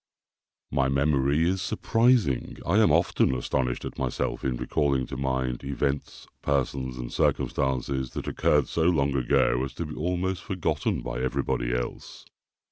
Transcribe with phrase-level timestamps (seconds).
[0.71, 2.57] My memory is surprising.
[2.65, 8.27] I am often astonished at myself in recalling to mind events, persons, and circumstances, that
[8.27, 12.25] occurred so long ago as to be almost forgotten by everybody else.